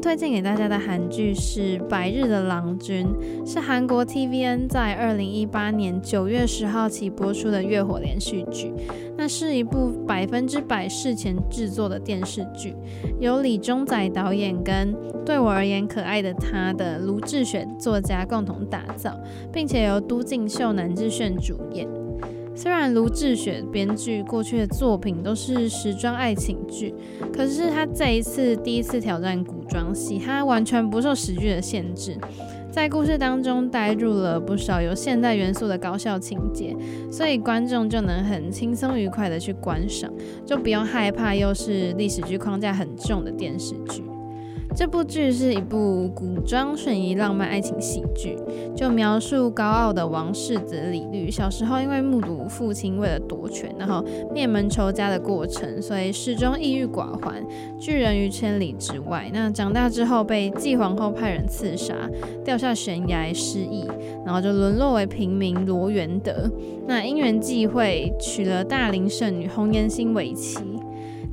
[0.00, 3.06] 推荐给大家的韩剧是《白日的郎君》，
[3.50, 8.72] 是韩国 TVN 在二零一八年九月十号起播出的月火连续剧。
[9.16, 12.74] 那是一部百分之百事前制作的电视剧，
[13.18, 19.18] 由李钟宰导演跟对我而言可爱的他的卢智选作家共同打造，
[19.52, 21.88] 并且由都敬秀、南智炫主演。
[22.56, 26.94] 虽然卢志雪编剧过去的作品都是时装爱情剧，
[27.30, 32.16] 可是他这一次第一次挑战古装戏，他完全不受时剧的限制，
[32.72, 36.74] 在故事当中带入了不少有现代元素的搞笑情节，
[37.12, 40.10] 所以观众就能很轻松愉快的去观赏，
[40.46, 44.02] 就不用害怕又是历史剧框架很重的电视剧。
[44.76, 48.36] 这部剧是一部古装悬疑浪漫爱情喜剧，
[48.76, 57.42] 就描述高傲的王世子李律小时候因为目睹父亲为了夺权，然后灭门仇家的过程，所以始终郁郁寡欢，
[57.80, 59.30] 拒人于千里之外。
[59.32, 61.94] 那长大之后被继皇后派人刺杀，
[62.44, 63.88] 掉下悬崖失忆，
[64.26, 66.50] 然后就沦落为平民罗元德。
[66.86, 70.58] 那因缘际会娶了大龄剩女红颜心为妻。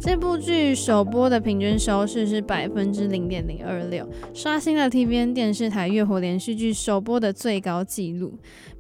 [0.05, 8.33] 这部剧首播的平均收视是百分之零点零二六，刷新了 TVN 电视台月火连续剧首播的最高纪录，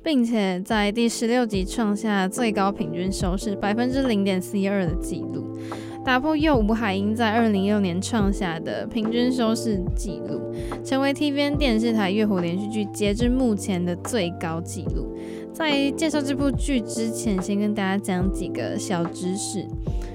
[0.03, 5.57] 并且在第十六集创下最高平均收视百分之零点四二的纪录，
[6.03, 15.17] 打破又吴海英在二零一六年创下的平均收视纪录，成为 TVN 电视台月火连续剧截至目前的最高纪录。
[15.53, 19.65] 在介绍这部剧之前，先跟大家讲几个小知识。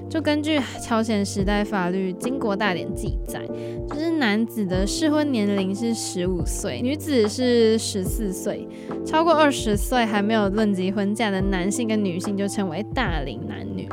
[0.09, 3.39] 就根据朝鲜时代法律《金国大典》记载，
[3.87, 8.67] 就是男子的适婚年龄是十五岁，女子是十四岁。
[9.05, 13.87] 超过二十岁还没有论及婚嫁的男性跟女性就称为大龄男女。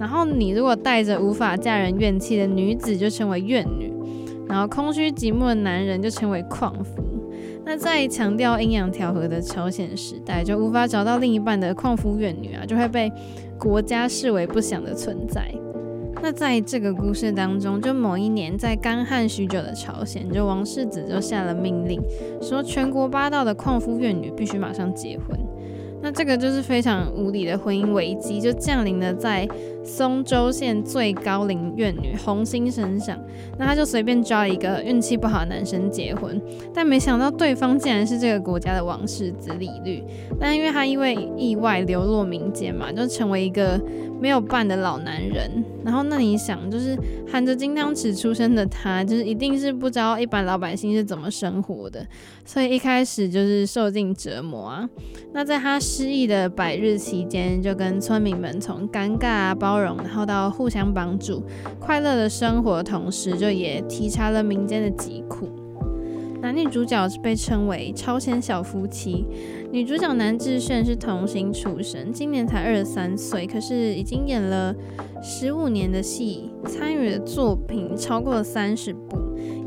[0.00, 3.92] 然后你如果带着无法嫁人怨气的女子就称为怨女。
[4.48, 7.04] 然后空虚寂寞的男人就称为旷夫。
[7.70, 13.12] 那在强调阴阳调和的朝鲜时代，就无法找到另一半的旷夫怨女啊，就会被
[13.58, 15.54] 国家视为不祥的存在。
[16.22, 22.00] 那在这个故事当中，就某一年，在干旱许久的朝鲜，就王世子就下了命令，
[22.40, 25.38] 说全国八道的旷夫怨女必须马上结婚。
[26.00, 29.46] 那这个就是非常无理的婚姻危机，就降临了在
[29.84, 33.18] 松州县最高龄怨女红心身上。
[33.58, 36.40] 那他就随便抓一个运气不好的男生结婚，
[36.72, 40.02] 但没想到对方竟然是这个国家的王世子李律。
[40.38, 43.80] 但因为他因为意外流落民间嘛，就成为一个
[44.20, 45.64] 没有伴的老男人。
[45.84, 46.96] 然后那你想，就是
[47.30, 52.06] 含着金汤匙出生的他，就是一定是不知道一般老百姓是怎么生活的，
[52.44, 54.88] 所以一开始就是受尽折磨啊。
[55.32, 61.44] 那在他失忆的百日期间，就跟村民们从尴尬啊、包容，然后到互相帮助、
[61.78, 65.46] 快乐的生活同时，就也体察了民间的疾苦。
[66.40, 69.26] 男女主角被称为超前小夫妻，
[69.70, 74.74] 女主角南智炫是童星出身，今年才二十三岁，可是已经演了
[75.22, 79.18] 十五年的戏，参与的作品超过三十部，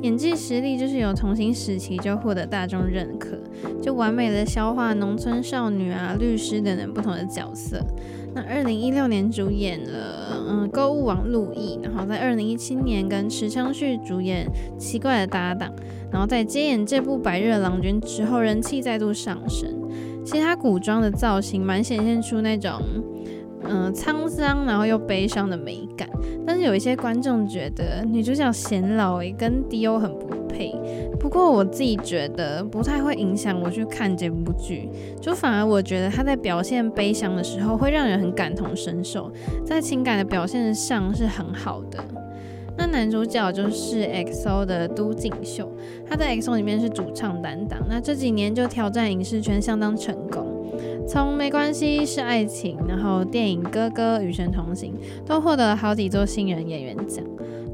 [0.02, 3.38] 演技实力就是有童星时期就获得大众认可，
[3.80, 7.86] 就完美的消化农村少女啊、律师等等不同的角色。
[8.34, 14.46] 那二零一六年主演了嗯《购物网路易》，然后在二零一七年跟池昌旭主演
[14.78, 15.70] 《奇怪的搭档》。
[16.12, 19.70] 然后在接演这部《白日郎君》之后，人气再度上升。
[20.26, 22.82] 其实他古装的造型蛮显现出那种，
[23.64, 26.08] 嗯、沧桑然后又悲伤的美感。
[26.46, 30.74] 但是有一些观众觉得女主角显老诶，跟迪欧很不配。
[31.20, 34.90] 不过我自己觉得不太会影响我去看这部剧，
[35.20, 39.32] 就反而我觉得他在表现悲伤的时候会让人很感同身受，
[39.66, 42.04] 在情感的表现上是很好的。
[42.78, 45.70] 那男主角就是 XO 的都敬秀，
[46.10, 47.80] 他在 XO 里面是主唱担当。
[47.88, 50.74] 那这几年就挑战影视圈相当成功，
[51.08, 54.96] 从没关系是爱情，然后电影哥哥与神同行
[55.26, 57.24] 都获得了好几座新人演员奖。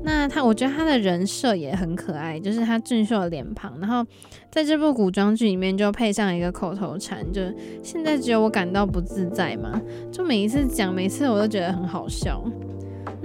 [0.08, 4.06] 那他，我觉得他的人设也很可爱，就是他俊秀的脸庞，然后
[4.50, 7.42] 在这部古装剧里面就配上一个口头禅，就
[7.84, 12.42] 现在只有我感到不自在嘛，就每一次讲，每次我都觉得很好笑。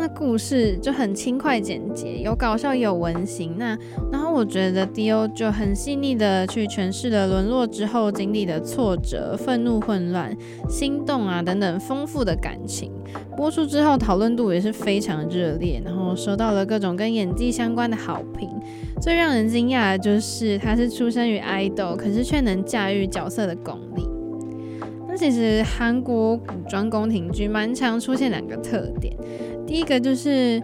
[0.02, 3.54] 那故事就很轻快简洁，有搞笑有温馨。
[3.56, 3.78] 那
[4.10, 10.36] 然后我觉得 D.O 就很细腻的去诠释了沦落之后经历的挫折、愤怒、混乱、
[10.68, 12.90] 心动啊等等丰富的感情。
[13.36, 18.50] 播出之后讨论度也是非常热烈，然后收到了各种跟演技相关的好评。
[19.00, 24.08] 最让人惊讶的就是他是出生于爱豆，可是却能驾驭角色的功力。
[25.06, 29.14] 那其实韩国古装宫廷剧蛮常出现两个特点。
[29.66, 30.60] 第一个就是，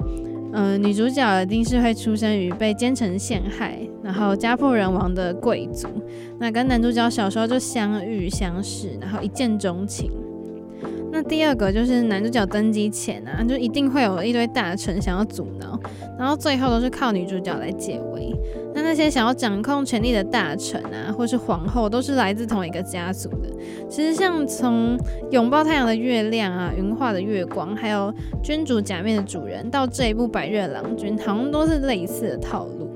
[0.53, 5.89] 嗯、呃，女主角一定是会出生于被奸臣陷害，然后家破人亡的贵族，
[6.39, 10.11] 那跟男主角小时候就相遇相识，然后一见钟情。
[11.11, 15.79] 那第二个就是男主角登基前啊，就一定会有一堆大臣想要阻挠，
[16.19, 18.35] 然后最后都是靠女主角来解围。
[18.75, 23.49] 那那些想要掌控权力的大臣啊，或是皇后，都是来自同一个家族的。
[23.89, 24.97] 其实像从
[25.31, 28.13] 拥抱太阳的月亮啊，云画的月光，还有
[28.43, 32.91] 君主假面的主人，到这一部百日郎君，好像都是类似的套路。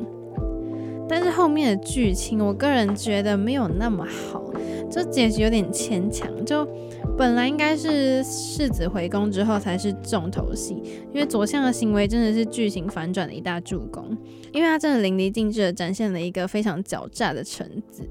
[1.09, 4.45] 但是后面的剧情，我个人觉得没有那么好，
[4.91, 6.69] 就结局有点牵强，就。
[7.17, 10.83] 本来应该是世子回宫之后才是重头戏，
[11.13, 14.17] 因为左相的行为真的是剧情反转的一大助攻，
[14.53, 18.03] 因为他真的淋漓尽致的展现了一个非常狡诈的臣子，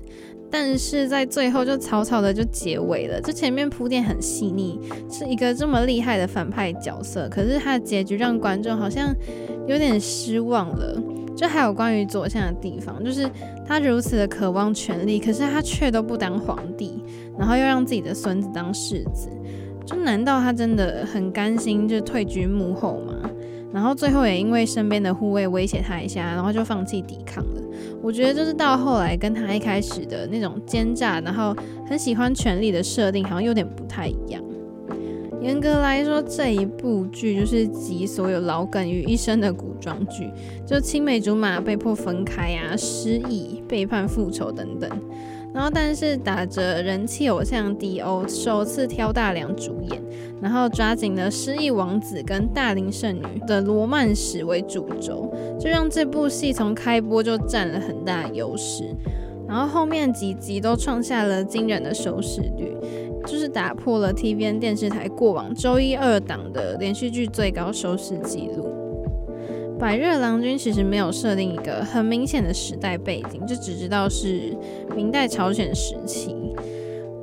[0.50, 3.20] 但是在最后就草草的就结尾了。
[3.22, 9.14] 这前面铺垫很细腻，是一个这么厉害的反派角色，可是他的结局让观众好像
[9.68, 11.02] 有点失望了。
[11.36, 13.30] 就还有关于左相的地方，就是
[13.68, 17.04] 他如此的渴望权力，可是他却都不当皇帝，
[17.38, 19.30] 然后又让自己的孙子当世子，
[19.86, 23.14] 就难道他真的很甘心就退居幕后吗？
[23.74, 27.62] 然后最后也因为身边的护卫威胁他一下，然后就放弃抵抗了。
[28.02, 31.56] 我觉得就是到后来跟他一开始的那种奸诈，然后
[31.88, 34.44] 很喜欢权力的设定，好像有点不太一样。
[35.42, 40.30] 严格来说，这一部剧就是集所有老梗于一身的古装剧，
[40.68, 44.88] 就青梅竹马被迫分开啊，失忆、背叛、复仇等等。
[45.54, 50.02] 然后，但是打着人气偶像 D.O 首次挑大梁主演，
[50.40, 58.96] 然后抓紧了失忆王子跟大龄剩女的罗曼史为主轴，就让这部戏从开播就占了很大优势。
[59.46, 62.74] 然后后面几集都创下了惊人的收视率。
[63.26, 68.70] 就是打破了 TVN 电视台过往周一二档的连续剧最高收视纪录。
[69.80, 74.56] 百日郎君其实没有设定一个很明显的时代背景，就只知道是
[74.96, 76.36] 明代朝鲜时期。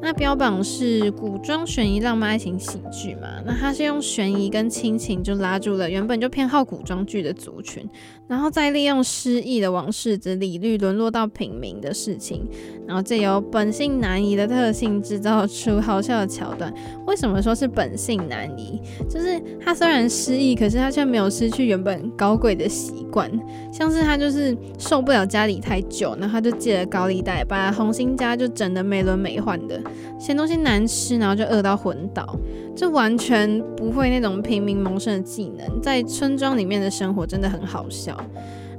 [0.08, 3.28] 那标榜是古装悬疑浪漫爱情喜剧嘛？
[3.44, 7.86] 那它是用悬疑跟亲情就拉住了原本就偏好古装剧的族群，
[8.26, 12.48] 然后再利用失忆的王世子李律沦落到平民的事情，
[12.86, 16.72] 然后借由本性难移的特性制造出好笑的桥段。
[17.06, 18.80] 为什么说是本性难移？
[19.10, 23.30] 就是他虽然失忆，可是他却没有失去原本高贵的习惯，
[23.70, 29.78] 像是他就是受不了家里太久，然后他就借了高利贷，把红星家就整得美轮美奂的。
[30.18, 32.38] 嫌东西难吃，然后就饿到昏倒，
[32.76, 38.16] 这完全不会那种平民谋生的技能，在村庄里面的生活真的很好笑。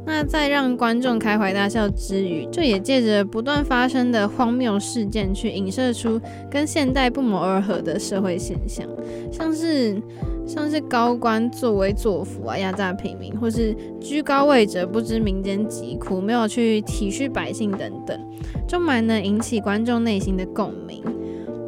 [0.05, 6.19] 那在让观众开怀大笑之余，就也借着不断发生的荒谬事件去影射出
[6.49, 8.87] 跟现代不谋而合的社会现象，
[9.31, 10.01] 像是
[10.47, 18.19] 像是高官作威作福啊，压榨平民，或是居高位者不知民间疾苦，没有去体恤百姓等等，
[18.67, 21.03] 就蛮能引起观众内心的共鸣。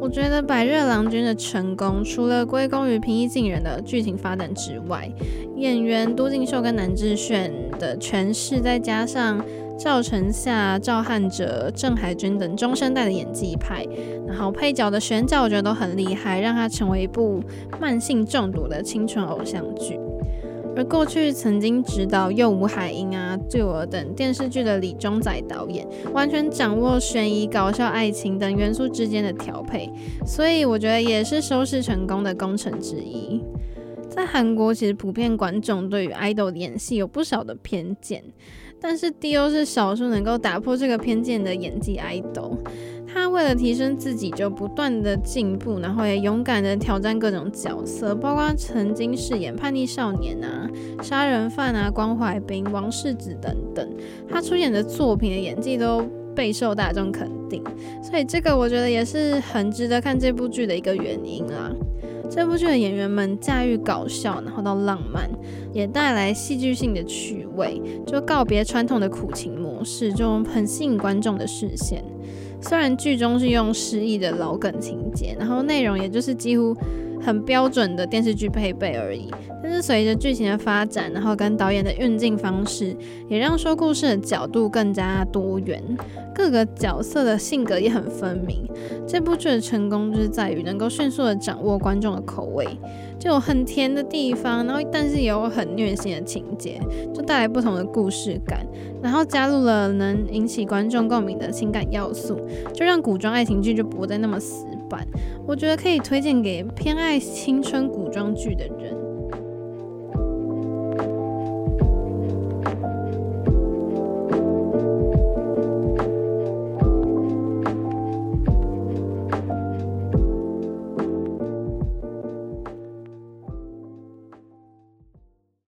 [0.00, 5.08] 我觉得《百日郎君》的成功，除了归功于平易近人的剧情发展之外，
[5.56, 9.40] 演员都敬秀跟南智炫的诠释，再加上
[9.78, 13.86] 赵成夏、赵汉哲、郑海军等中生代的演技派，
[14.26, 17.40] 然后配角的选角我觉得都很厉害，让它成为一部
[17.80, 20.00] 慢性中毒的青春偶像剧。
[20.74, 29.90] 而过去曾经执导《又吴海英》啊、《对我》等电视剧的李钟载导演，完全掌握悬疑、搞笑、爱情等元素之间的调配，
[30.26, 33.42] 所以我觉得也是收视成功的功臣之一。
[34.08, 38.22] 在韩国，其实普遍观众对于爱豆演戏有不少的偏见，
[38.78, 42.58] 但是 D.O 是少数能够打破这个偏见的演技爱豆。
[43.12, 50.68] 他为了提升自己，就不断的进步，然后也勇敢的挑战各种角色，包括曾经饰演叛逆少年啊、
[51.02, 53.86] 杀人犯啊、关怀兵、王世子等等。
[54.28, 56.02] 他出演的作品的演技都
[56.34, 57.62] 备受大众肯定，
[58.02, 61.70] 所以这个我觉得也是很值得看这部剧的一个原因啦。
[62.30, 65.28] 这部剧的演员们驾驭搞笑，然后到浪漫，
[65.74, 72.02] 也带来戏剧性的趣味，就告别传统的苦情模式，就很吸引观众的视线。
[72.62, 76.74] 虽然剧中是用失忆的老梗情节，然后内容也就是几乎
[77.24, 79.30] 很标准的电视剧配备而已，
[79.62, 82.96] 但是随着剧情的发展，然后跟导演的运镜方式，
[83.28, 85.82] 也让说故事的角度更加多元，
[86.34, 88.68] 各个角色的性格也很分明。
[89.06, 92.66] 这部剧的成功就是在于能够迅速的掌握观众的口味。
[93.18, 96.80] 就有很甜的地方，然后但是也有很虐心的情节，
[97.14, 98.66] 就带来不同的故事感，
[99.00, 102.36] 然后加入了能引起观众共鸣的情感要素，
[102.74, 104.66] 就让古装爱情剧就不再那么死
[105.46, 109.01] 我觉得可以推荐给偏爱青春古装剧的人。